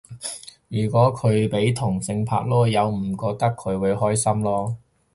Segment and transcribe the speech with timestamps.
[0.69, 4.75] 如果佢俾同性拍籮柚唔覺佢會開心囉